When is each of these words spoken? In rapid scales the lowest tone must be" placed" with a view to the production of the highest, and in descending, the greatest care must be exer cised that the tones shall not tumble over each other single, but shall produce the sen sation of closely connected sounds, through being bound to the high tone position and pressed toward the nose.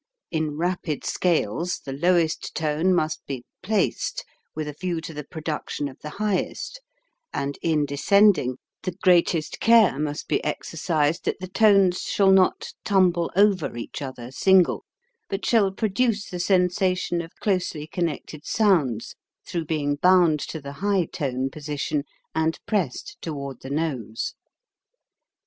In 0.31 0.57
rapid 0.57 1.05
scales 1.05 1.77
the 1.85 1.93
lowest 1.93 2.55
tone 2.55 2.91
must 2.91 3.23
be" 3.27 3.43
placed" 3.61 4.25
with 4.55 4.67
a 4.67 4.73
view 4.73 4.99
to 4.99 5.13
the 5.13 5.23
production 5.23 5.87
of 5.87 5.99
the 5.99 6.09
highest, 6.09 6.81
and 7.31 7.59
in 7.61 7.85
descending, 7.85 8.57
the 8.81 8.93
greatest 9.03 9.59
care 9.59 9.99
must 9.99 10.27
be 10.27 10.39
exer 10.43 10.77
cised 10.77 11.21
that 11.25 11.39
the 11.39 11.47
tones 11.47 12.01
shall 12.01 12.31
not 12.31 12.73
tumble 12.83 13.29
over 13.35 13.77
each 13.77 14.01
other 14.01 14.31
single, 14.31 14.85
but 15.29 15.45
shall 15.45 15.71
produce 15.71 16.27
the 16.27 16.39
sen 16.39 16.69
sation 16.69 17.23
of 17.23 17.35
closely 17.39 17.85
connected 17.85 18.43
sounds, 18.43 19.13
through 19.45 19.65
being 19.65 19.97
bound 19.97 20.39
to 20.39 20.59
the 20.59 20.71
high 20.81 21.05
tone 21.05 21.51
position 21.51 22.05
and 22.33 22.57
pressed 22.65 23.21
toward 23.21 23.61
the 23.61 23.69
nose. 23.69 24.33